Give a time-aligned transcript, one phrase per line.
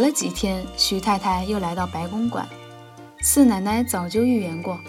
[0.00, 2.48] 隔了几天，徐太太又来到白公馆。
[3.20, 4.80] 四奶奶早就预言过，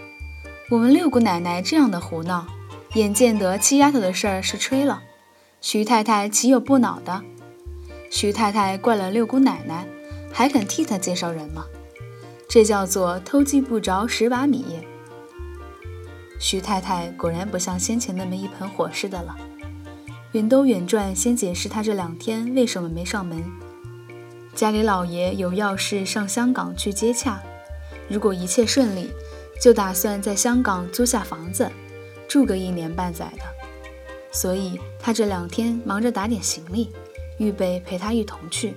[0.69, 2.47] 我们六姑奶奶这样的胡闹，
[2.93, 5.03] 眼见得七丫头的事儿是吹了，
[5.59, 7.21] 徐太太岂有不恼的？
[8.09, 9.85] 徐太太怪了六姑奶奶，
[10.31, 11.65] 还肯替她介绍人吗？
[12.47, 14.63] 这叫做偷鸡不着蚀把米。
[16.39, 19.35] 徐太太果然不像先前那么一盆火似的了，
[20.31, 23.43] 远兜远转，先解释她这两天为什么没上门。
[24.53, 27.41] 家里老爷有要事上香港去接洽，
[28.07, 29.09] 如果一切顺利，
[29.61, 31.71] 就打算在香港租下房子，
[32.27, 33.43] 住个一年半载的。
[34.31, 36.91] 所以他这两天忙着打点行李，
[37.37, 38.75] 预备陪他一同去。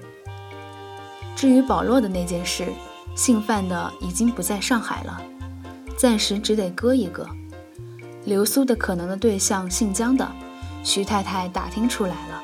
[1.37, 2.69] 至于保罗的那件事，
[3.17, 5.21] 姓范的已经不在上海了，
[5.97, 7.27] 暂时只得搁一搁。
[8.25, 10.27] 流苏的可能的对象姓江的，
[10.83, 12.43] 徐太太打听出来了，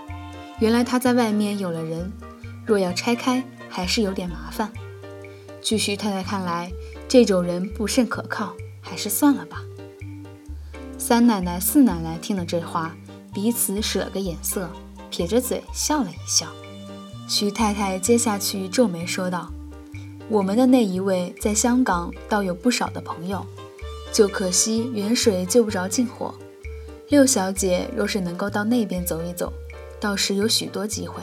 [0.58, 2.12] 原来他在外面有了人。
[2.66, 4.70] 若要拆开，还是有点麻烦。
[5.62, 6.72] 据徐太太看来，
[7.08, 9.62] 这种人不甚可靠，还是算了吧。
[10.96, 12.96] 三奶奶、四奶奶听了这话，
[13.34, 14.70] 彼此使了个眼色，
[15.10, 16.46] 撇着嘴笑了一笑。
[17.28, 19.52] 徐太太接下去皱眉说道
[20.28, 23.44] ：“我们的那一位在香港倒有不少的朋友，
[24.12, 26.34] 就可惜远水救不着近火。
[27.08, 29.52] 六小姐若是能够到那边走一走，
[30.00, 31.22] 倒是有许多机会。”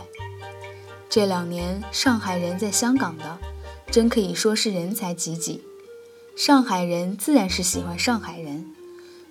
[1.10, 3.38] 这两年，上海人在香港的，
[3.90, 5.64] 真可以说是人才济济。
[6.36, 8.66] 上海人自然是喜欢上海人，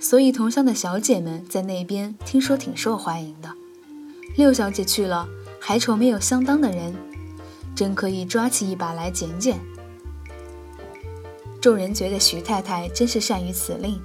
[0.01, 3.53] 所以同乡的小姐们在那边听说挺受欢迎的。
[4.37, 5.29] 六小姐去了，
[5.61, 6.95] 还愁没有相当的人，
[7.75, 9.61] 真可以抓起一把来捡捡。
[11.61, 14.01] 众人觉得徐太太真是善于此令，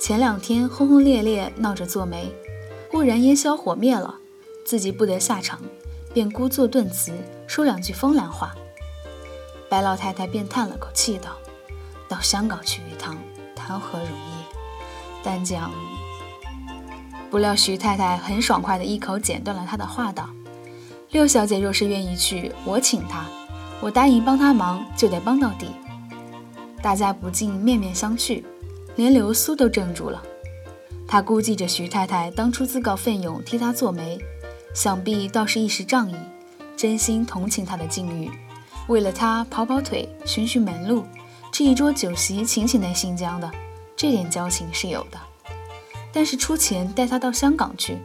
[0.00, 2.32] 前两天轰轰烈烈闹着做媒，
[2.90, 4.16] 忽然烟消火灭了，
[4.64, 5.60] 自己不得下场。
[6.14, 7.12] 便故作顿辞，
[7.48, 8.54] 说两句风凉话。
[9.68, 11.32] 白老太太便叹了口气道
[12.08, 13.18] ：“到香港去一趟，
[13.56, 14.44] 谈何容易？
[15.24, 15.72] 但讲……”
[17.32, 20.30] 不料徐太太很爽快地一口剪断了她的话，道
[21.10, 23.24] ：“六小姐若是愿意去，我请她，
[23.80, 25.66] 我答应帮她忙，就得帮到底。”
[26.80, 28.44] 大家不禁面面相觑，
[28.94, 30.22] 连流苏都怔住了。
[31.08, 34.16] 他估计着徐太太当初自告奋勇替他做媒。
[34.74, 36.16] 想必倒是一时仗义，
[36.76, 38.28] 真心同情他的境遇，
[38.88, 41.06] 为了他跑跑腿、寻寻门路，
[41.52, 43.48] 这一桌酒席请请那新疆的，
[43.96, 45.18] 这点交情是有的。
[46.12, 47.98] 但是出钱带他到香港去，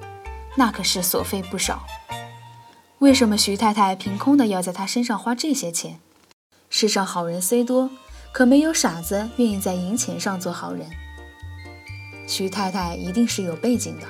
[0.55, 1.83] 那可是所费不少。
[2.99, 5.99] 为什么徐太太凭空的要在他身上花这些钱？
[6.69, 7.89] 世上好人虽多，
[8.31, 10.87] 可没有傻子愿意在银钱上做好人。
[12.27, 14.07] 徐太太一定是有背景的。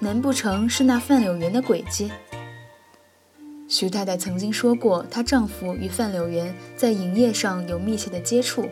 [0.00, 2.10] 难不成是那范柳园的诡计？
[3.66, 8.68] 徐太太曾经说过，她丈夫与范柳园在营业上有密切的接触，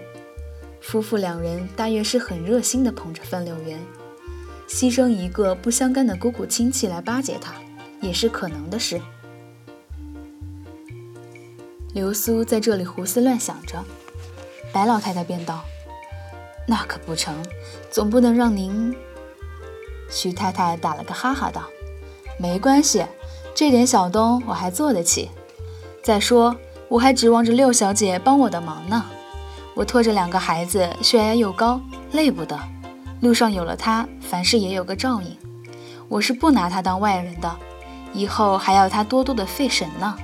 [0.80, 3.78] 夫妇两人大约是很热心的捧着范柳园，
[4.68, 7.54] 牺牲一个不相干的姑姑亲戚来巴结他，
[8.00, 9.00] 也是可能的事。
[11.92, 13.84] 流苏在这里胡思乱想着，
[14.72, 15.64] 白老太太便道
[16.68, 17.34] ：“那可不成，
[17.90, 18.94] 总不能让您……”
[20.08, 21.62] 徐太太打了个哈哈，道
[22.38, 23.04] ：“没关系，
[23.54, 25.30] 这点小东我还做得起。
[26.02, 26.56] 再说，
[26.88, 29.04] 我还指望着六小姐帮我的忙呢。
[29.74, 31.80] 我拖着两个孩子，血压又高，
[32.12, 32.58] 累不得。
[33.20, 35.36] 路上有了她，凡事也有个照应。
[36.08, 37.56] 我是不拿她当外人的，
[38.12, 40.16] 以后还要她多多的费神呢。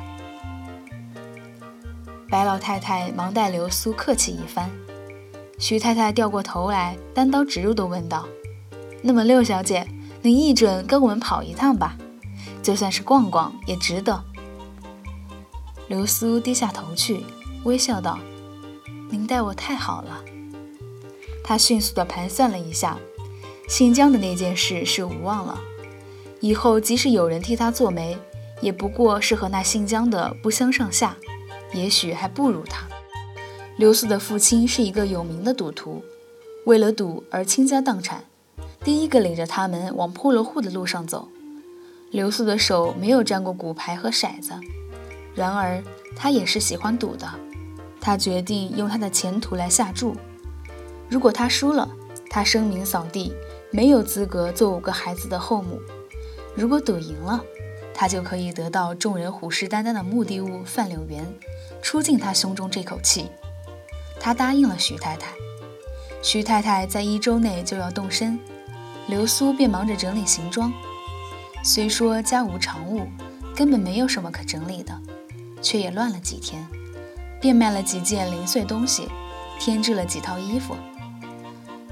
[2.30, 4.70] 白老太太忙带流苏客气一番。
[5.58, 8.26] 徐太太掉过头来，单刀直入地问道
[9.02, 9.86] ：“那么六小姐，
[10.22, 11.96] 您一准跟我们跑一趟吧？
[12.62, 14.22] 就算是逛逛，也值得。”
[15.88, 17.24] 刘苏低下头去，
[17.64, 18.18] 微笑道。
[19.10, 20.22] 您待我太好了。
[21.44, 22.96] 他迅速地盘算了一下，
[23.68, 25.60] 姓江的那件事是无望了。
[26.40, 28.16] 以后即使有人替他做媒，
[28.60, 31.16] 也不过是和那姓江的不相上下，
[31.74, 32.86] 也许还不如他。
[33.76, 36.02] 刘素的父亲是一个有名的赌徒，
[36.64, 38.24] 为了赌而倾家荡产，
[38.84, 41.28] 第一个领着他们往破落户的路上走。
[42.10, 44.52] 刘素的手没有沾过骨牌和骰子，
[45.34, 45.82] 然而
[46.14, 47.26] 他也是喜欢赌的。
[48.00, 50.16] 他决定用他的前途来下注。
[51.08, 51.88] 如果他输了，
[52.28, 53.32] 他声名扫地，
[53.70, 55.78] 没有资格做五个孩子的后母；
[56.54, 57.42] 如果赌赢了，
[57.94, 61.32] 他就可以得到众人虎视眈眈的目的物范柳园，
[61.80, 63.26] 出尽他胸中这口气。
[64.18, 65.32] 他答应了徐太太。
[66.20, 68.38] 徐太太在一周内就要动身，
[69.08, 70.72] 流苏便忙着整理行装。
[71.64, 73.06] 虽说家无常物，
[73.54, 74.98] 根本没有什么可整理的，
[75.60, 76.66] 却也乱了几天。
[77.40, 79.08] 变卖了几件零碎东西，
[79.58, 80.76] 添置了几套衣服。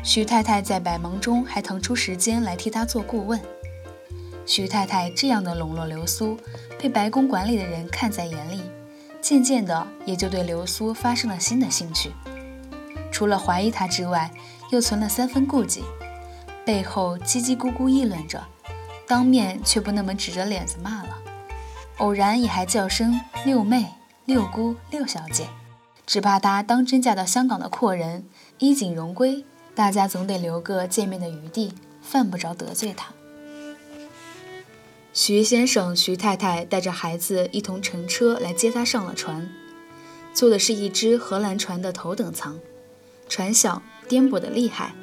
[0.02, 3.40] 徐太太在百忙中还腾出时间来替他做顾问。
[4.46, 6.38] 徐太太这样的笼络流苏，
[6.78, 8.62] 被白宫管理的人看在眼里，
[9.20, 12.12] 渐渐的也就对流苏发生了新的兴趣。
[13.12, 14.30] 除了怀疑他之外，
[14.70, 15.82] 又存了三分顾忌，
[16.64, 18.46] 背后叽叽咕咕议论着，
[19.06, 21.18] 当面却不那么指着脸子骂了，
[21.98, 23.86] 偶然也还叫声六妹。
[24.26, 25.48] 六姑、六小姐，
[26.06, 28.28] 只怕她当真嫁到香港的阔人，
[28.58, 33.12] 衣锦荣归，大家总得留个见面的余地，犯不着得罪她。
[35.12, 39.50] 徐先生、徐太太带着孩子一同乘车来接他上了船，
[40.32, 42.60] 坐的是一只荷兰船的头等舱，
[43.28, 44.94] 船小，颠簸的厉害。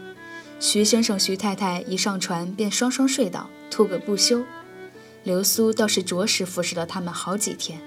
[0.60, 4.44] 徐先生、徐太太一上船便双双睡倒，吐个不休。
[5.24, 7.80] 流苏倒是着实服侍了他们好几天。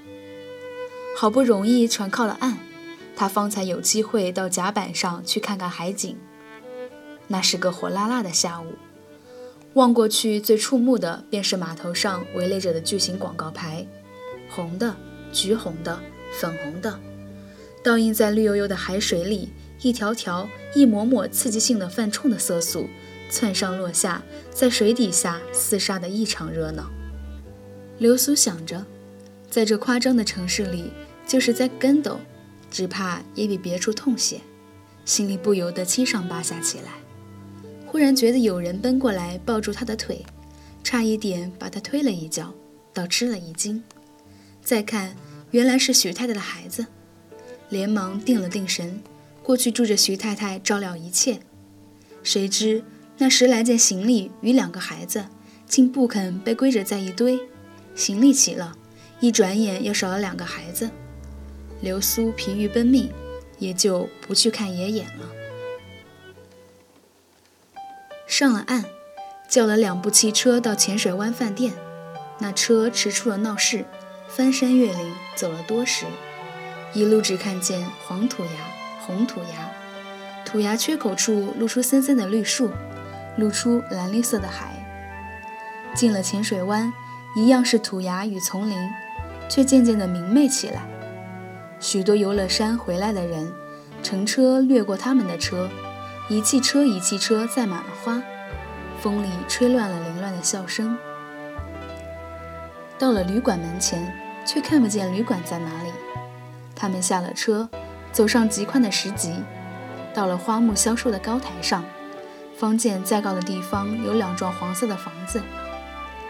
[1.16, 2.58] 好不容易船靠了岸，
[3.16, 6.16] 他方才有机会到甲板上去看看海景。
[7.26, 8.74] 那是个火辣辣的下午，
[9.74, 13.86] 望过去最触目的便是码头上围垒着的巨型广告牌，
[14.48, 14.94] 红的、
[15.32, 15.98] 橘红的、
[16.38, 16.98] 粉红的，
[17.82, 19.50] 倒映在绿油油的海水里，
[19.82, 22.88] 一条条、一抹抹刺激性的泛冲的色素，
[23.30, 26.90] 窜上落下，在水底下厮杀得异常热闹。
[27.98, 28.84] 流苏想着。
[29.50, 30.92] 在这夸张的城市里，
[31.26, 32.20] 就是在跟斗，
[32.70, 34.40] 只怕也比别处痛些，
[35.04, 36.92] 心里不由得七上八下起来。
[37.84, 40.24] 忽然觉得有人奔过来抱住他的腿，
[40.84, 42.54] 差一点把他推了一跤，
[42.94, 43.82] 倒吃了一惊。
[44.62, 45.16] 再看，
[45.50, 46.86] 原来是许太太的孩子，
[47.70, 49.02] 连忙定了定神，
[49.42, 51.40] 过去住着徐太太照料一切。
[52.22, 52.84] 谁知
[53.18, 55.26] 那十来件行李与两个孩子，
[55.66, 57.40] 竟不肯被归着在一堆，
[57.94, 58.76] 行李齐了。
[59.20, 60.90] 一转眼又少了两个孩子，
[61.82, 63.10] 流苏疲于奔命，
[63.58, 65.30] 也就不去看爷爷了。
[68.26, 68.84] 上了岸，
[69.48, 71.74] 叫了两部汽车到浅水湾饭店。
[72.38, 73.84] 那车驰出了闹市，
[74.26, 76.06] 翻山越岭，走了多时，
[76.94, 78.50] 一路只看见黄土崖、
[79.10, 82.70] 红土崖，土崖缺口处露出森森的绿树，
[83.36, 84.70] 露出蓝绿色的海。
[85.94, 86.92] 进了浅水湾，
[87.34, 88.76] 一样是土崖与丛林。
[89.48, 90.82] 却渐渐的明媚起来。
[91.80, 93.52] 许多游了山回来的人，
[94.00, 95.68] 乘车掠过他们的车，
[96.28, 98.22] 一汽车一汽车载满了花，
[99.00, 100.96] 风里吹乱了凌乱的笑声。
[102.96, 104.14] 到了旅馆门前，
[104.46, 105.90] 却看不见旅馆在哪里。
[106.76, 107.68] 他们下了车，
[108.12, 109.34] 走上极宽的石级，
[110.12, 111.84] 到了花木销售的高台上，
[112.56, 115.42] 方见再高的地方有两幢黄色的房子。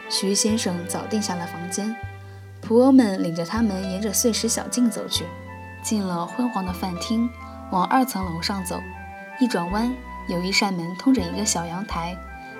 [0.09, 1.95] 徐先生早定下了房间。
[2.63, 5.25] 仆欧们领着他们沿着碎石小径走去，
[5.83, 7.29] 进了昏黄的饭厅，
[7.71, 8.79] 往二层楼上走。
[9.41, 9.91] 一转弯，
[10.29, 12.15] 有一扇门通着一个小阳台，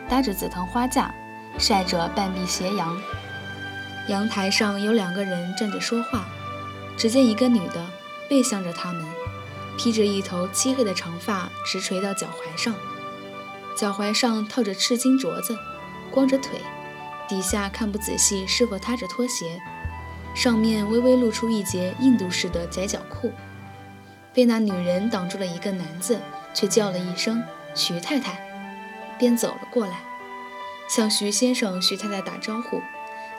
[0.09, 1.15] 搭着紫藤花架，
[1.59, 2.97] 晒着半壁斜阳。
[4.09, 6.25] 阳台上有两个人站着说话，
[6.97, 7.85] 只见一个女的
[8.31, 9.05] 背向着他们，
[9.77, 12.73] 披着一头漆黑的长发，直垂到脚踝上，
[13.77, 15.59] 脚踝上套着赤金镯子，
[16.13, 16.61] 光着腿，
[17.29, 19.61] 底下看不仔细是否踏着拖鞋。
[20.33, 23.33] 上面微微露出一截印度式的窄脚裤，
[24.33, 26.21] 被那女人挡住了一个男子，
[26.55, 27.43] 却叫了一声
[27.75, 28.41] “徐太太”，
[29.19, 30.05] 便走了过来，
[30.89, 32.81] 向徐先生、徐太太打招呼，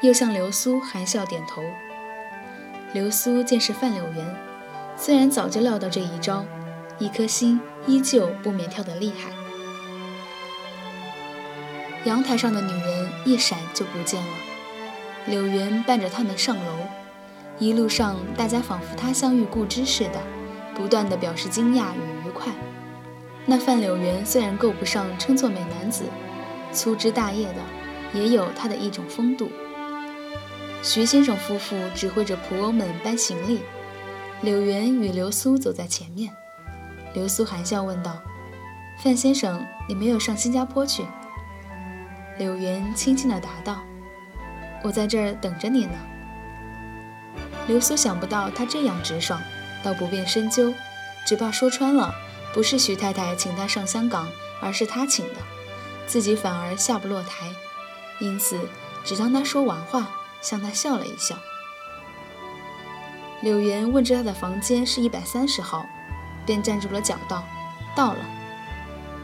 [0.02, 1.64] 又向流苏含笑点头。
[2.92, 4.36] 流苏见是范柳原，
[5.04, 6.46] 虽然早就料到这一招，
[7.00, 9.32] 一颗心依旧不免跳得厉害。
[12.04, 14.34] 阳台上的女人一闪就不见了。
[15.26, 16.86] 柳原伴着他们上楼，
[17.58, 20.22] 一路上大家仿佛他乡遇故知似的，
[20.76, 22.54] 不断地表示惊讶与愉快。
[23.48, 26.04] 那范柳原虽然够不上称作美男子，
[26.72, 27.64] 粗枝大叶的，
[28.14, 29.50] 也有他的一种风度。
[30.84, 33.62] 徐先生夫妇指挥着仆欧们搬行李，
[34.42, 36.36] 柳原与流苏走在前面。
[37.14, 38.20] 流苏含笑问道
[39.04, 41.06] ：“范先生，你没有上新加坡去？”
[42.40, 43.84] 柳原轻轻地答道。
[44.84, 45.94] 我在这儿等着你呢。
[47.68, 49.40] 流苏想不到他这样直爽，
[49.84, 50.74] 倒不便深究，
[51.24, 52.12] 只怕说穿了，
[52.52, 54.28] 不是徐太太请他上香港，
[54.60, 55.36] 而是他请的，
[56.08, 57.52] 自己反而下不落台，
[58.20, 58.60] 因此
[59.06, 60.10] 只当他说完话，
[60.42, 61.36] 向他笑了一笑。
[63.42, 65.86] 柳岩问知他的房间是一百三十号，
[66.46, 67.44] 便站住了脚道
[67.96, 68.20] ：“到了。”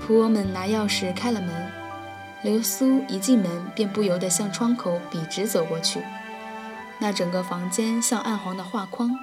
[0.02, 1.72] 仆人们拿钥匙开了门。
[2.44, 6.02] 流苏一进门，便不由得向窗口笔直走过去。
[7.00, 9.18] 那整个房间像暗黄的画框，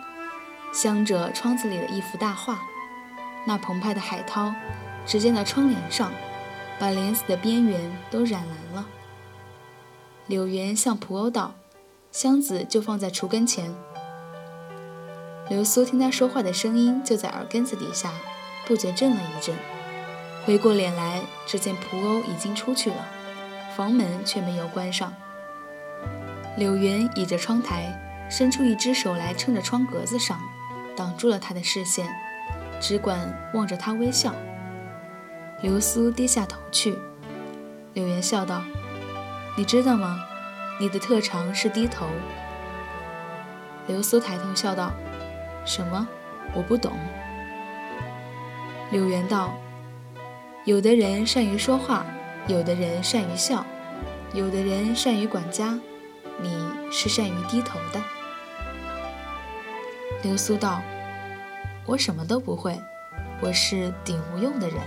[0.72, 2.60] 镶着窗子里的一幅大画。
[3.46, 4.52] 那澎湃的海涛，
[5.06, 6.12] 只见到窗帘上，
[6.78, 8.86] 把帘子的边缘都染蓝了。
[10.26, 11.54] 柳原向仆欧道
[12.10, 13.72] ：“箱子就放在橱跟前。”
[15.48, 18.10] 流苏听他说话的声音就在耳根子底下，
[18.66, 19.54] 不觉震了一震。
[20.44, 23.06] 回过脸来，只见仆欧已经出去了，
[23.76, 25.12] 房门却没有关上。
[26.56, 27.92] 柳云倚着窗台，
[28.30, 30.40] 伸出一只手来撑着窗格子上，
[30.96, 32.06] 挡住了他的视线，
[32.80, 34.34] 只管望着他微笑。
[35.60, 36.98] 流苏低下头去，
[37.92, 38.62] 柳云笑道
[39.56, 40.24] ：“你知道吗？
[40.80, 42.06] 你的特长是低头。”
[43.86, 44.92] 流苏抬头笑道
[45.64, 46.06] ：“什么？
[46.54, 46.92] 我不懂。”
[48.90, 49.54] 柳原道。
[50.64, 52.06] 有的人善于说话，
[52.46, 53.62] 有的人善于笑，
[54.32, 55.78] 有的人善于管家，
[56.40, 56.56] 你
[56.90, 58.00] 是善于低头的。
[60.22, 60.80] 流苏道
[61.84, 62.80] ：“我什么都不会，
[63.42, 64.78] 我是顶无用的人。”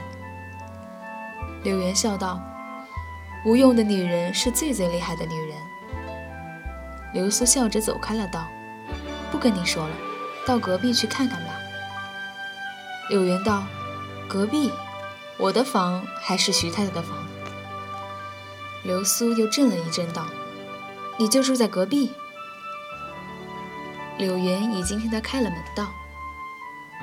[1.64, 2.42] 柳原笑道
[3.46, 5.56] ：“无用的女人是最最厉害的女人。”
[7.14, 8.48] 流苏笑着走开了，道
[9.32, 9.96] ：“不跟你说了，
[10.48, 11.54] 到隔壁去看看吧。”
[13.12, 13.64] 柳原道
[14.28, 14.72] ：“隔壁。”
[15.38, 17.24] 我的房还是徐太太的房？
[18.84, 20.26] 流苏又震了一震，道
[21.20, 22.12] ：“你就住在隔壁？”
[24.18, 25.94] 柳原已经替他开了门，道：“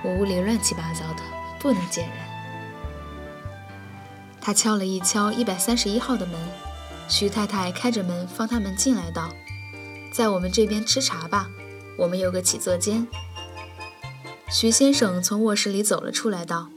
[0.03, 1.23] 我屋里乱七八糟的，
[1.61, 2.17] 不能见人。”
[4.43, 6.35] 他敲了一敲一百三十一号的门，
[7.09, 9.29] 徐太太开着门放他们进来，道
[10.13, 11.49] ：“在我们这边吃茶吧，
[11.97, 13.07] 我们有个起坐间。”
[14.51, 16.69] 徐先生从卧室里走了出来，道。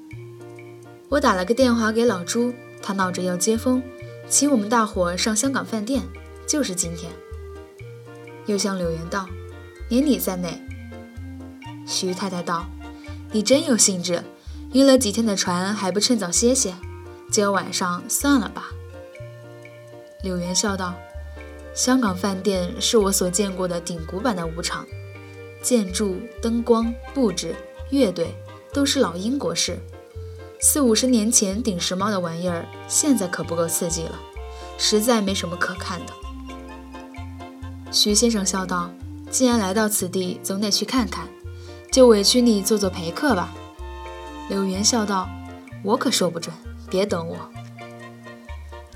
[1.10, 3.82] 我打了个电话给老朱，他闹着要接风，
[4.28, 6.04] 请我们大伙上香港饭店，
[6.48, 7.12] 就是今天。
[8.46, 9.28] 又向柳岩道
[9.90, 10.62] ：“连你在内。”
[11.86, 12.66] 徐太太道
[13.32, 14.24] ：“你真有兴致，
[14.74, 16.74] 晕了几天的船还不趁早歇歇？
[17.30, 18.72] 今儿晚上算了吧。”
[20.24, 20.96] 柳岩笑道
[21.76, 24.86] ：“香港饭店是我所见过的顶古板的舞场，
[25.62, 27.56] 建筑、灯光、布置、
[27.92, 28.36] 乐队
[28.74, 29.80] 都是老英国式。”
[30.60, 34.20] 四五十年前顶时髦的玩意儿，现在可不够刺激了，
[34.78, 36.14] 实在没什么可看的。
[37.92, 38.90] 徐先生笑道
[39.30, 41.28] ：“既然来到此地，总得去看看，
[41.92, 43.54] 就委屈你做做陪客吧。”
[44.50, 45.30] 柳原笑道
[45.84, 46.56] ：“我可说不准，
[46.90, 47.38] 别等我。”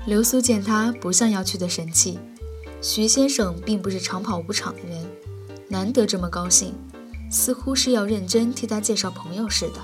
[0.04, 2.18] 流苏见他不像要去的神气，
[2.80, 5.06] 徐先生并不是长跑舞场的人，
[5.72, 6.74] 难得这么高兴，
[7.30, 9.80] 似乎是要认真替他介绍朋友似的。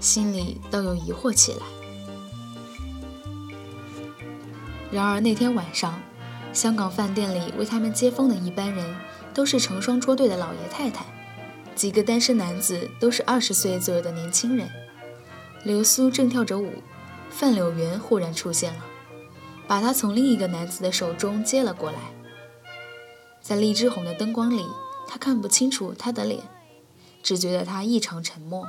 [0.00, 1.58] 心里倒又疑惑起来。
[4.90, 6.00] 然而那天晚上，
[6.54, 8.96] 香港饭店里为他们接风的一班人，
[9.34, 11.04] 都是成双捉对的老爷太太，
[11.74, 14.70] 几个单身男子都是二十岁左右的年轻人。
[15.64, 16.82] 流苏正跳着舞，
[17.28, 18.80] 范柳原忽然出现了，
[19.68, 21.98] 把他从另一个男子的手中接了过来。
[23.42, 24.64] 在荔枝红的灯光里，
[25.12, 26.44] 他看不清楚他的脸，
[27.20, 28.64] 只觉得他异常沉默。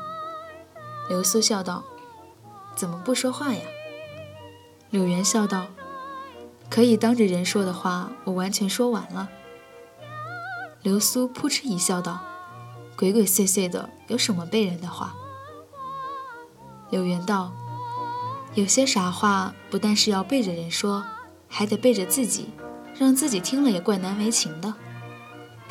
[1.08, 1.84] 流苏笑道
[2.76, 3.62] ：“怎么不说话呀？”
[4.90, 5.68] 柳原笑道
[6.68, 9.30] ：“可以当着人说的话，我完全说完了。”
[10.82, 12.20] 流苏扑哧一笑道
[12.98, 15.14] ：“鬼鬼祟祟的，有什么背人的话？”
[16.90, 17.54] 柳原道
[18.56, 21.06] ：“有些傻话不但是要背着人说，
[21.48, 22.50] 还得背着自己，
[22.96, 24.74] 让自己听了也怪难为情的。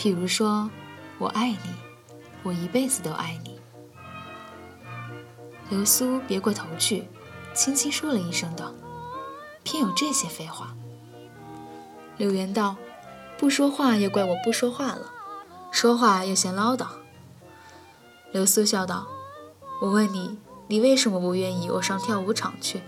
[0.01, 0.71] 譬如说，
[1.19, 1.59] 我爱你，
[2.43, 3.61] 我一辈子都爱你。”
[5.69, 7.07] 流苏别过头去，
[7.53, 8.73] 轻轻说了一声道
[9.63, 10.75] ：“偏有这些废话。”
[12.17, 12.77] 柳原道
[13.37, 15.13] ：“不说话也怪我不说话了，
[15.71, 16.87] 说话又嫌唠叨。”
[18.33, 19.07] 流苏笑道
[19.83, 22.81] ：“我问你。”你为什么不愿意我上跳舞场去？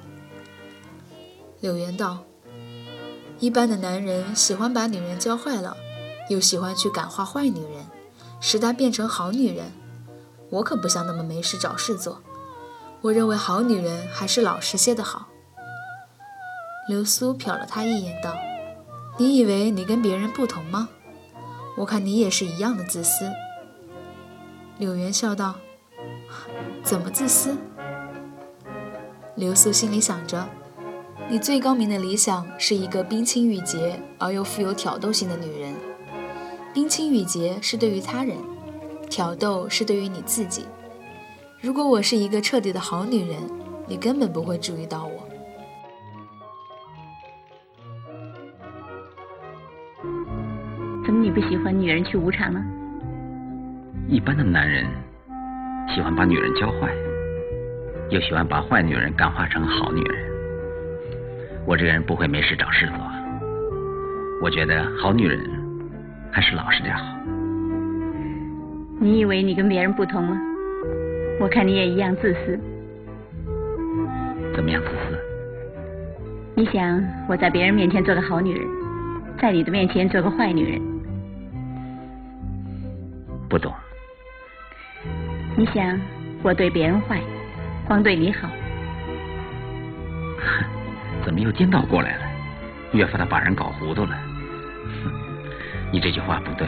[1.60, 2.20] 柳原道
[3.38, 5.76] ：“一般的男人喜欢把女人教坏了，
[6.28, 7.86] 又喜欢去感化坏女人，
[8.40, 9.72] 使她变成好女人。
[10.50, 12.20] 我可不想那么没事找事做。
[13.00, 15.28] 我认为好女人还是老实些的好。”
[16.88, 18.36] 流苏瞟了他一眼，道
[19.16, 20.88] ：“你以为你跟别人不同吗？
[21.76, 23.30] 我看你也是一样的自私。”
[24.78, 25.54] 柳原笑道
[26.82, 27.56] ：“怎么自私？”
[29.36, 30.48] 流苏心里想着
[31.30, 35.74] ：“你最高明的理想是一个冰清玉洁而又富有挑逗性的女人。
[36.74, 38.34] 冰清玉洁是对于他人，
[39.10, 40.64] 挑逗是对于你自己。
[41.60, 43.38] 如果我是一个彻底的好女人，
[43.86, 45.28] 你根本不会注意到我。”
[51.04, 52.58] 怎么你不喜欢女人去舞场呢？
[54.08, 54.86] 一般的男人
[55.94, 56.90] 喜欢把女人教坏。
[58.08, 60.32] 又喜欢把坏女人感化成好女人。
[61.66, 62.96] 我这个人不会没事找事做。
[64.42, 65.38] 我觉得好女人
[66.32, 67.04] 还是老实点好。
[68.98, 70.36] 你以为你跟别人不同吗？
[71.38, 72.58] 我看你也一样自私。
[74.54, 75.18] 怎么样自私？
[76.54, 78.66] 你想我在别人面前做个好女人，
[79.38, 80.80] 在你的面前做个坏女人？
[83.48, 83.72] 不懂。
[85.56, 86.00] 你想
[86.42, 87.20] 我对别人坏？
[87.86, 88.48] 光对你好，
[90.38, 90.64] 哼
[91.24, 92.22] 怎么又颠倒过来了？
[92.92, 94.16] 越发的把人搞糊涂了。
[95.92, 96.66] 你这句话不对。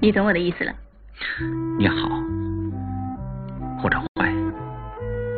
[0.00, 0.72] 你懂我的意思了。
[1.78, 2.08] 你好，
[3.80, 4.34] 或者坏，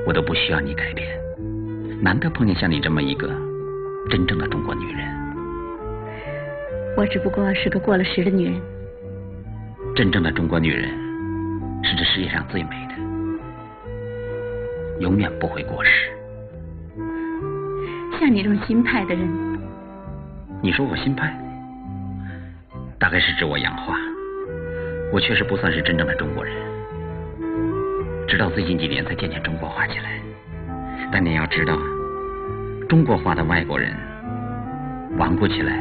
[0.06, 1.06] 我都不需要你改变。
[2.00, 3.28] 难得碰见像你这么一个
[4.08, 5.06] 真正的中国女人。
[6.96, 8.58] 我只不过是个过了时的女人。
[9.94, 10.88] 真正的中国女人
[11.84, 12.94] 是这世界上最美的。
[15.00, 16.10] 永远不会过时。
[18.18, 19.28] 像你这种新派的人，
[20.62, 21.38] 你说我新派，
[22.98, 23.94] 大概是指我洋化。
[25.12, 26.54] 我确实不算是真正的中国人，
[28.26, 30.20] 直到最近几年才渐渐中国化起来。
[31.12, 31.78] 但你要知道，
[32.88, 33.94] 中国化的外国人
[35.18, 35.78] 顽固起来，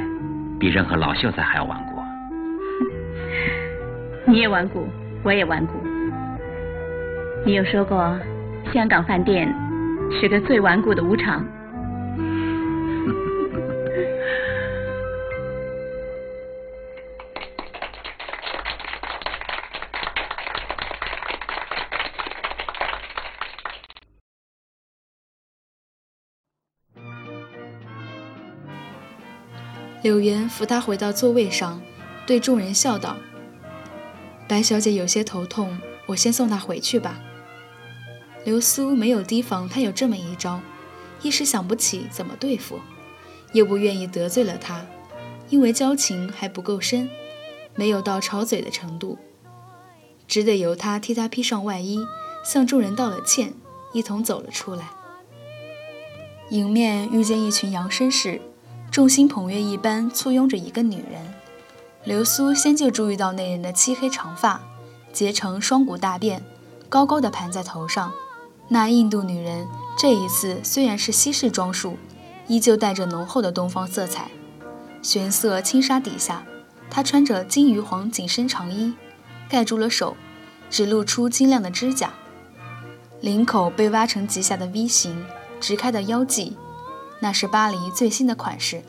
[0.60, 2.02] 比任何老秀才还要顽固。
[4.28, 4.88] 你也顽固，
[5.24, 5.74] 我也顽固。
[7.46, 8.18] 你有说过。
[8.74, 9.48] 香港饭店
[10.20, 11.46] 是个最顽固的舞场。
[30.06, 31.82] 柳原扶他回到座位上，
[32.28, 33.18] 对众人笑道
[34.48, 37.20] ：“白小姐有些头痛，我先送她回去吧。”
[38.46, 40.62] 流苏没有提防他有这么一招，
[41.24, 42.80] 一时想不起怎么对付，
[43.54, 44.86] 又不愿意得罪了他，
[45.50, 47.10] 因为交情还不够深，
[47.74, 49.18] 没有到吵嘴的程度，
[50.28, 52.06] 只得由他替他披上外衣，
[52.46, 53.56] 向众人道了歉，
[53.92, 54.92] 一同走了出来。
[56.52, 58.40] 迎面遇见一群洋绅士，
[58.96, 61.22] 众星捧月一般簇拥着一个女人。
[62.06, 64.62] 流苏先就注意到那人的漆黑长发，
[65.12, 66.40] 结成双股大辫，
[66.88, 68.14] 高高的盘在头上。
[68.70, 71.98] 那印度女人这一次虽然是西式装束，
[72.48, 74.32] 依旧带着浓厚的东方色彩。
[75.02, 76.46] 玄色轻纱底下，
[76.90, 78.94] 她穿着金鱼黄紧身长衣，
[79.50, 80.16] 盖住了手，
[80.70, 82.14] 只露出晶亮的指甲。
[83.20, 85.26] 领口被挖成极下的 V 型，
[85.60, 86.56] 直开的腰际，
[87.20, 88.84] 那是巴黎最新的款式，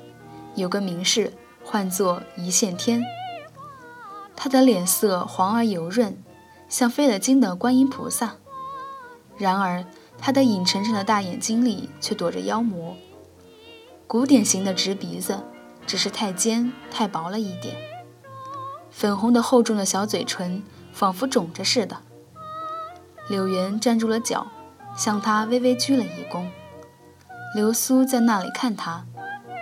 [0.54, 1.32] 有个名士
[1.64, 3.02] 唤作一线天。
[4.34, 6.16] 他的脸色黄而油润，
[6.68, 8.34] 像飞了金的观音菩萨。
[9.38, 9.84] 然而，
[10.18, 12.96] 他的影沉沉的大眼睛里却躲着妖魔。
[14.06, 15.44] 古典型的直鼻子，
[15.86, 17.76] 只是太尖太薄了一点。
[18.90, 20.62] 粉红的厚重的小嘴唇，
[20.92, 21.98] 仿佛肿着似的。
[23.28, 24.46] 柳原站住了脚，
[24.96, 26.46] 向他微微鞠了一躬。
[27.56, 29.06] 流苏在那里看他，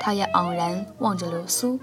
[0.01, 1.79] 他也昂然望着流苏。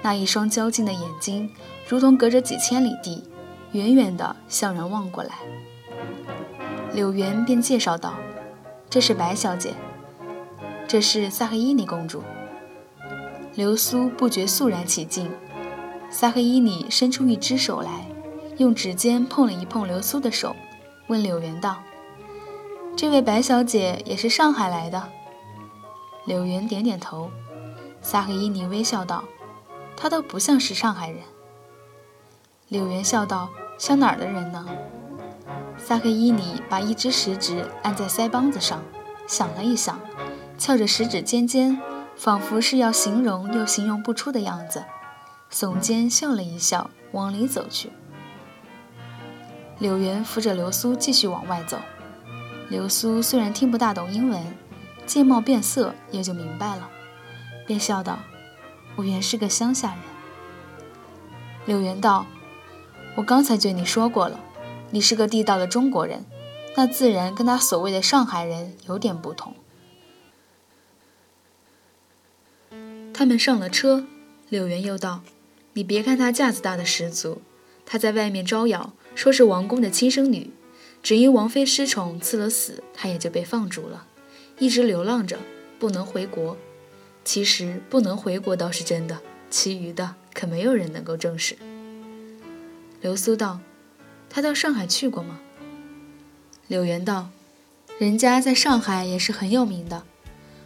[0.00, 1.50] 那一双娇静的眼睛，
[1.88, 3.28] 如同隔着几千里地，
[3.72, 5.30] 远远地向人望过来。
[6.92, 8.14] 柳元便介绍道
[8.88, 9.74] ：“这是白小姐，
[10.86, 12.22] 这是萨黑伊尼公主。”
[13.56, 15.28] 流苏不觉肃然起敬。
[16.08, 18.06] 萨黑伊尼伸出一只手来，
[18.58, 20.54] 用指尖碰了一碰流苏的手，
[21.08, 21.78] 问柳元道
[22.96, 25.10] ：“这位白小姐也是上海来的？”
[26.24, 27.30] 柳云点点头。
[28.00, 29.24] 萨黑伊尼微笑道
[29.96, 31.20] ：“她倒不像是上海人。”
[32.68, 34.66] 柳云笑道：“像哪儿的人呢？”
[35.76, 38.82] 萨黑伊尼把一只食指按在腮帮子上，
[39.26, 40.00] 想了一想，
[40.56, 41.78] 翘着食指尖尖，
[42.16, 44.84] 仿佛是要形容又形容不出的样子，
[45.52, 47.90] 耸肩笑了一笑，往里走去。
[49.78, 51.78] 柳云扶着流苏继续往外走。
[52.68, 54.42] 流苏虽然听不大懂英文，
[55.06, 56.90] 见貌变色也就明白了。
[57.66, 58.18] 便笑道
[58.96, 59.98] ：“我原是个乡下人。”
[61.64, 62.26] 柳原道
[63.16, 64.40] ：“我刚才对你说过了，
[64.90, 66.24] 你是个地道的中国人，
[66.76, 69.54] 那自然跟他所谓的上海人有点不同。”
[73.14, 74.06] 他们上了车，
[74.48, 75.22] 柳原又道
[75.74, 77.40] ：“你别看他架子大的十足，
[77.84, 80.52] 他在外面招摇，说是王公的亲生女，
[81.06, 84.08] 只因王妃失宠赐了死，他也就被放逐了，
[84.58, 85.38] 一直流浪着，
[85.78, 86.56] 不能回国。”
[87.22, 91.56] 其实不能回国倒是真的，其余的可没有人能够证实。
[93.00, 93.60] 流苏道
[94.28, 95.38] ：“他到上海去过吗？”
[96.66, 97.28] 柳元道
[98.00, 100.02] ：“人家在上海也是很有名的。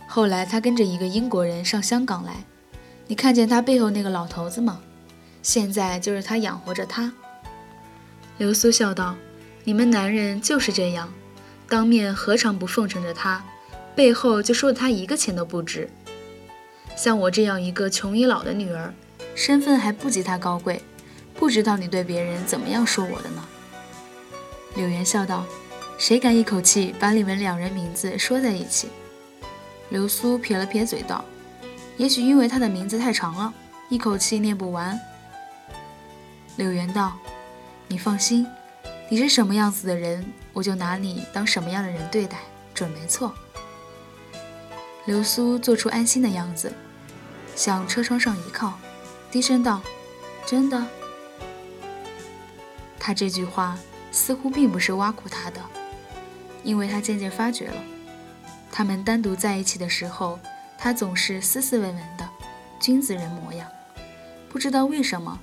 [0.07, 2.46] 后来他跟着一个英国人上香港来，
[3.09, 4.81] 你看见他背后那个老头子吗？
[5.42, 7.12] 现在就是他养活着他。”
[8.38, 9.14] 流苏笑道
[9.64, 11.12] ：“你们男人就是这样，
[11.68, 13.44] 当面何尝不奉承着他，
[13.94, 15.88] 背后就说他一个钱都不值。”
[16.96, 18.92] 像我这样一个穷已老的女儿，
[19.35, 20.83] 身份还不及他高贵，
[21.35, 23.44] 不知道你对别人怎么样说我的呢？
[24.75, 25.46] 柳元笑道
[25.96, 28.88] ：“谁敢一口气把你们两人名字说在一起？”
[29.90, 31.25] 流苏撇了撇嘴道
[31.96, 33.53] ：“也许因为他的名字太长了，
[33.88, 34.99] 一口气念不完。”
[36.57, 37.16] 柳元道
[37.88, 38.46] ：“你放心，
[39.11, 42.38] 你是什么样子的人，我就拿你当什么样的人对待，
[42.73, 43.35] 准没错。”
[45.05, 46.73] 流苏做出安心的样子。
[47.57, 48.79] 向车窗上一靠，
[49.31, 49.83] 低声道
[50.46, 50.87] ：“真的。”
[53.01, 53.77] 他这句话
[54.12, 55.61] 似乎并不是挖苦他的，
[56.62, 57.75] 因为他渐渐发觉了，
[58.70, 60.38] 他们单独在一起的时候，
[60.79, 62.27] 他总是斯斯文文的，
[62.79, 63.68] 君子人模样。
[64.49, 65.40] 不知道为什么，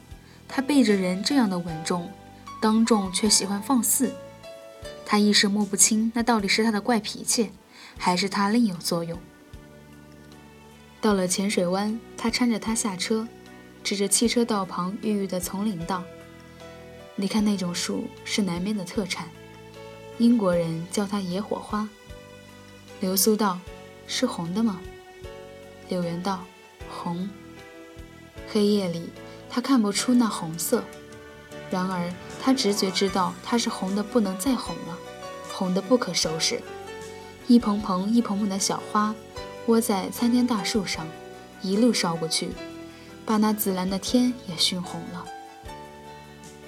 [0.47, 2.09] 他背着人这样的稳重，
[2.61, 4.13] 当众却喜欢放肆。
[5.05, 7.51] 他一时摸不清，那到底是他的怪脾气，
[7.97, 9.17] 还是他另有作用。
[10.99, 13.27] 到了浅水湾，他搀着他下车，
[13.83, 16.03] 指着汽车道旁郁郁的丛林道
[17.15, 19.29] ：“你看那种树是南边的特产，
[20.17, 21.87] 英国人叫它野火花。”
[22.99, 23.59] 流苏道
[24.07, 24.81] ：“是红的吗？”
[25.87, 26.43] 柳原道
[26.89, 27.29] ：“红。”
[28.51, 29.09] 黑夜里，
[29.49, 30.83] 他看不出那红色，
[31.69, 32.11] 然而
[32.47, 34.97] 他直觉知道它是红的不能再红了，
[35.51, 36.61] 红的不可收拾，
[37.45, 39.13] 一蓬蓬一蓬蓬的小花。
[39.65, 41.05] 窝在参天大树上，
[41.61, 42.51] 一路烧过去，
[43.25, 45.25] 把那紫蓝的天也熏红了。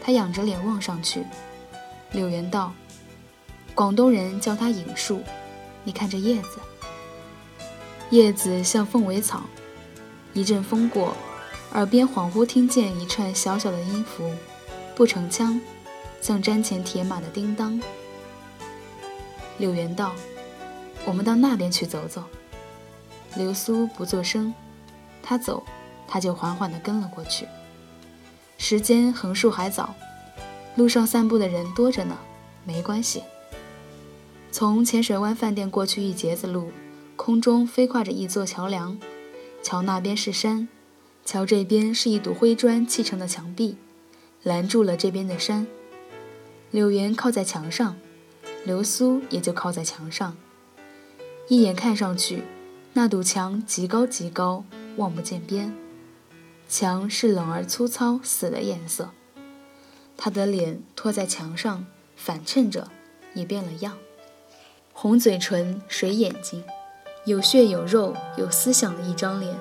[0.02, 1.24] 他仰着脸望上去，
[2.12, 2.74] 柳元道
[3.74, 5.24] ：“广东人叫它影树，
[5.86, 6.60] 你看这叶子，
[8.10, 9.44] 叶子像凤尾草。
[10.34, 11.16] 一阵风过，
[11.72, 14.30] 耳边恍惚听见一串小小的音符，
[15.00, 15.62] 不成腔，
[16.20, 17.82] 像毡前铁马的叮当。”
[19.58, 20.14] 柳元道
[21.08, 22.26] ：“我们到那边去走走。”
[23.38, 24.54] 流苏不作声，
[25.24, 25.64] 他走，
[26.06, 27.48] 他就缓缓地跟了过去。
[28.58, 29.96] 时间横竖还早，
[30.76, 32.18] 路上散步的人多着呢，
[32.66, 33.24] 没关系。
[34.52, 36.74] 从浅水湾饭店过去一截子路，
[37.16, 39.00] 空中飞跨着一座桥梁，
[39.64, 40.68] 桥那边是山，
[41.24, 43.78] 桥这边是一堵灰砖砌成的墙壁，
[44.44, 45.68] 拦住了这边的山。
[46.72, 47.98] 柳岩靠在墙上，
[48.64, 50.38] 流苏也就靠在墙上，
[51.48, 52.44] 一眼看上去。
[52.94, 54.64] 那堵墙极高极高，
[54.98, 55.74] 望不见边。
[56.68, 59.12] 墙是冷而粗糙、死的颜色。
[60.18, 62.90] 他的脸托在墙上，反衬着，
[63.34, 63.98] 也变了样。
[64.92, 66.64] 红嘴唇，水眼睛，
[67.26, 69.56] 有血有肉有思想的一张脸。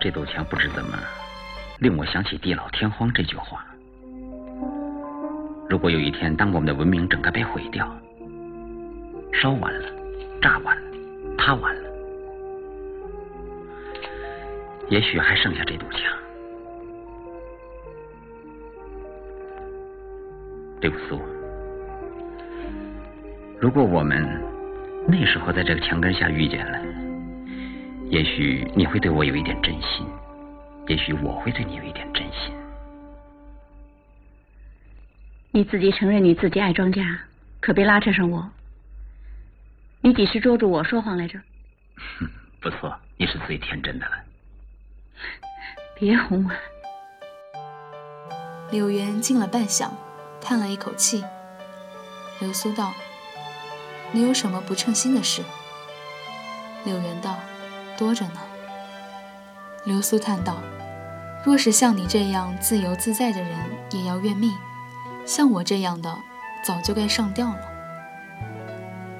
[0.00, 0.98] 这堵墙不知怎么，
[1.82, 3.66] 令我想起地老天荒这句话。
[5.68, 7.92] 如果有一天，当我们的文明整个被毁掉，
[9.32, 9.88] 烧完了，
[10.40, 10.82] 炸完了，
[11.36, 11.90] 塌完了。
[14.90, 16.00] 也许还剩下这堵墙。
[20.80, 21.20] 对不起。
[23.58, 24.24] 如果我们
[25.08, 26.78] 那时候在这个墙根下遇见了，
[28.08, 30.06] 也许你会对我有一点真心。
[30.88, 32.52] 也许我会对你有一点真心。
[35.50, 37.18] 你自己承认你自己爱庄稼，
[37.60, 38.50] 可别拉扯上我。
[40.00, 41.38] 你几时捉住我说谎来着？
[42.18, 42.28] 哼，
[42.60, 44.12] 不错，你是最天真的了。
[45.94, 46.50] 别哄我。
[48.70, 49.90] 柳原静了半晌，
[50.40, 51.22] 叹了一口气。
[52.40, 52.92] 流苏道
[54.10, 55.42] ：“你有什么不称心的事？”
[56.84, 57.38] 柳原道
[57.96, 58.40] ：“多着呢。”
[59.84, 60.62] 流苏叹道
[61.44, 63.58] ：“若是像你这样自由自在的人，
[63.90, 64.52] 也要怨命。”
[65.26, 66.16] 像我这样的，
[66.64, 67.58] 早就该上吊了。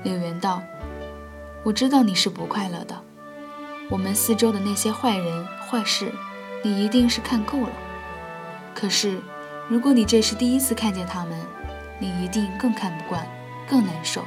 [0.04, 0.62] 柳原道
[1.64, 2.96] ：“我知道你是不快乐的。
[3.90, 6.12] 我们四周的那些坏人坏事，
[6.62, 7.72] 你一定是看够了。
[8.74, 9.20] 可是，
[9.68, 11.38] 如果你这是第一次看见他们，
[11.98, 13.26] 你一定更看不惯，
[13.68, 14.24] 更难受。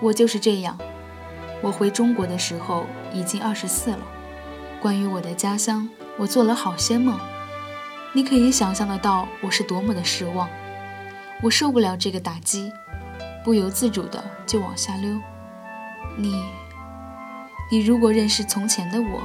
[0.00, 0.76] 我就是这样。
[1.60, 4.00] 我回中国的时候已经二十四了。
[4.82, 7.16] 关于我的家乡，我做了好些梦。”
[8.12, 10.48] 你可以想象得到我是多么的失望，
[11.40, 12.70] 我受不了这个打击，
[13.44, 15.18] 不由自主的就往下溜。
[16.18, 16.44] 你，
[17.70, 19.22] 你如果认识从前的我，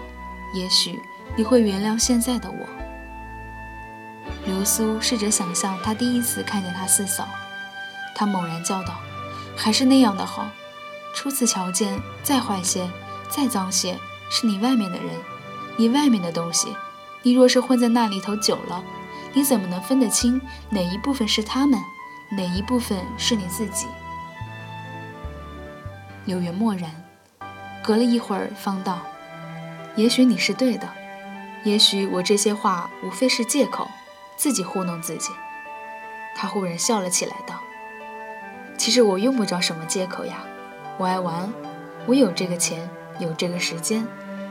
[0.53, 0.97] 也许
[1.35, 2.65] 你会原谅现在的我。
[4.45, 7.27] 流苏试着想象他第一次看见他四嫂，
[8.15, 8.93] 他猛然叫道
[9.57, 10.47] ：“还是那样的好。
[11.13, 12.89] 初次瞧见，再坏些，
[13.27, 13.97] 再脏些，
[14.29, 15.09] 是你外面的人，
[15.77, 16.75] 你外面的东西。”
[17.23, 18.81] 你若是混在那里头久了，
[19.33, 21.77] 你怎么能分得清哪一部分是他们，
[22.29, 23.87] 哪一部分是你自己？
[26.25, 26.89] 柳原默然，
[27.83, 28.99] 隔了一会儿，方道
[29.97, 30.87] ：“也许你是对的，
[31.63, 33.89] 也许我这些话无非是借口，
[34.37, 35.31] 自己糊弄自己。”
[36.33, 37.55] 他忽然笑了起来，道
[38.77, 40.37] ：“其实我用不着什么借口呀，
[40.97, 41.51] 我爱玩，
[42.05, 44.07] 我有这个钱，有这个时间，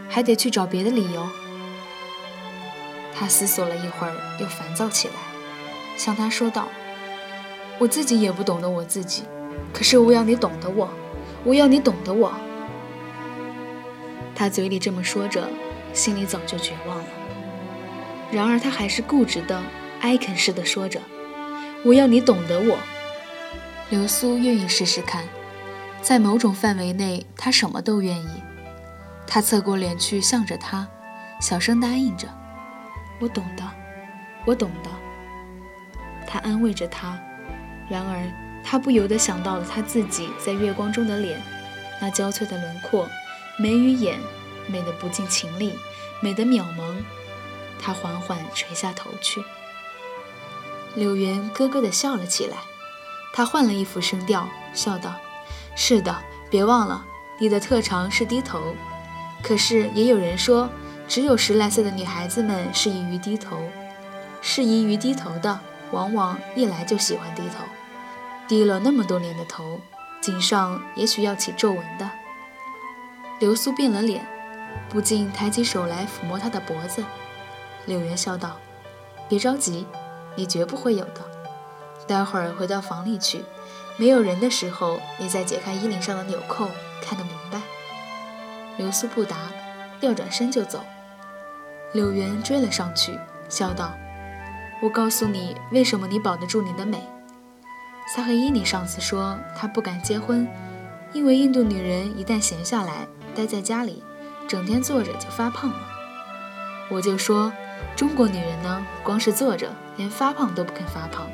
[0.08, 1.28] 还得去找别的理由。”
[3.14, 5.14] 他思索了一会儿，又烦躁起来，
[5.96, 6.68] 向他说道
[7.80, 9.22] ：“我自己也不懂得我自己，
[9.72, 10.88] 可是我要你懂得我，
[11.44, 12.32] 我要你懂得我。”
[14.36, 15.48] 他嘴里这么说着，
[15.94, 17.04] 心里早就绝望了。
[18.30, 19.62] 然而他还是固执的、
[20.00, 21.00] 哀恳似的说着
[21.84, 22.78] ：“我要你懂得我。”
[23.88, 25.24] 流苏愿意试试看，
[26.02, 28.42] 在某种范围内，他什么都愿意。
[29.26, 30.86] 他侧过脸去，向着他，
[31.40, 32.28] 小声答应着。
[33.18, 33.64] 我懂的，
[34.44, 34.90] 我懂的。
[36.26, 37.18] 他安慰着他，
[37.88, 38.30] 然而
[38.64, 41.40] 他不由得想到了他自己在月光中的脸，
[42.00, 43.08] 那娇脆的轮廓，
[43.58, 44.18] 眉与眼，
[44.68, 45.78] 美得不近情理，
[46.20, 46.94] 美得渺茫。
[47.80, 49.44] 他缓缓垂下头去。
[50.94, 52.56] 柳原咯咯地笑了起来，
[53.32, 55.14] 他换了一副声调，笑道
[55.76, 57.04] ：“是的，别忘了，
[57.38, 58.74] 你的特长是低头。
[59.46, 60.68] 可是也有人说。”
[61.09, 63.56] 只有十来岁的女孩子们适宜于低头，
[64.42, 65.61] 适宜于低头的，
[65.92, 67.62] 往往一来就喜欢低头。
[68.48, 69.80] 低了那么多年的头，
[70.20, 72.11] 颈上也许要起皱纹的。
[73.38, 74.26] 流苏变了脸，
[74.88, 77.04] 不禁抬起手来抚摸她的脖子。
[77.85, 78.56] 柳原笑道
[79.30, 79.87] ：“别着急，
[80.35, 81.20] 你绝不会有的。
[82.09, 83.44] 待会儿回到房里去，
[83.96, 86.68] 没有人的时候，你再解开衣领上的纽扣，
[87.00, 87.32] 看个明”
[88.78, 89.36] 流苏不答，
[90.00, 90.84] 调转身就走。
[91.92, 93.94] 柳原追了上去，笑道
[94.82, 97.02] ：“我告诉你，为什么你保得住你的美。
[98.14, 100.46] 萨赫伊尼上次说他不敢结婚，
[101.12, 104.02] 因为印度女人一旦闲下来，待在家里，
[104.46, 105.80] 整天坐着就发胖了。
[106.90, 107.52] 我就说，
[107.96, 111.26] 中国女人呢，光是坐着，连发胖都不肯发胖，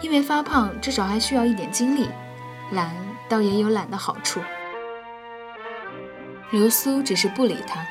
[0.00, 2.08] 因为发胖至少还需要一点精力，
[2.72, 2.94] 懒
[3.28, 4.40] 倒也有懒的好处。”
[6.52, 7.84] 流苏只是不理他。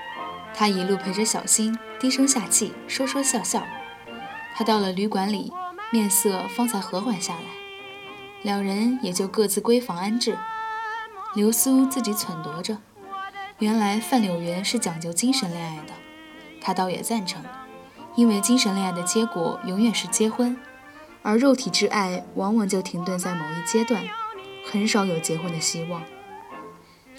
[0.54, 3.64] 他一路陪着小新，低声下气，说说笑笑。
[4.54, 5.52] 他到了旅馆里，
[5.92, 7.42] 面色方才和缓下来，
[8.44, 10.38] 两人也就各自归房安置。
[11.34, 12.78] 流苏自己忖度着，
[13.58, 15.94] 原来范柳原是讲究精神恋爱的，
[16.60, 17.42] 他倒也赞成，
[18.16, 20.56] 因为精神恋爱的结果永远是结婚，
[21.24, 24.04] 而肉体之爱往往就停顿在某一阶段，
[24.70, 26.04] 很少有结婚的希望。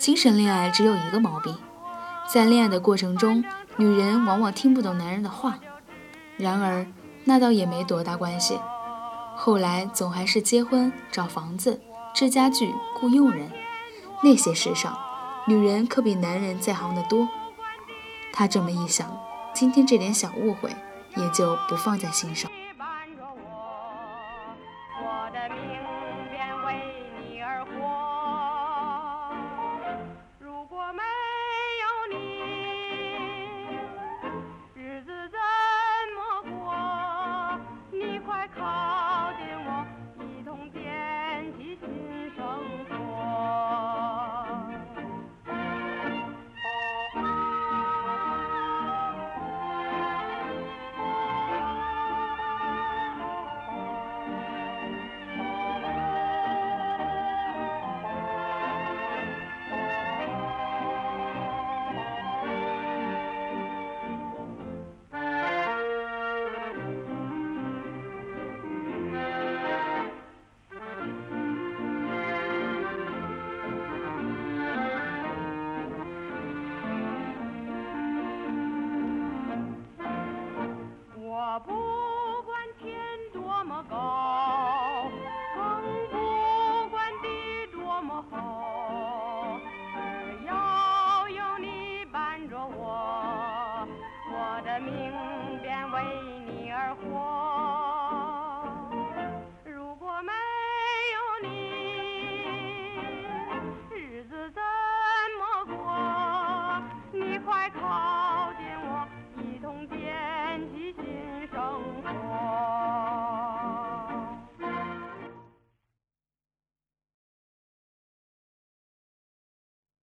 [0.02, 1.56] 精神恋爱只有一个毛病。
[2.28, 3.44] 在恋爱的过程中，
[3.76, 5.60] 女人往往听不懂男人的话。
[6.36, 6.84] 然而，
[7.22, 8.58] 那倒也没多大关系。
[9.36, 11.80] 后来总还是结婚、找房子、
[12.12, 13.48] 置家具、雇佣人，
[14.24, 14.98] 那些事上，
[15.46, 17.28] 女人可比男人在行的多。
[18.32, 19.16] 他这么一想，
[19.54, 20.68] 今天这点小误会
[21.14, 22.50] 也就不放在心上。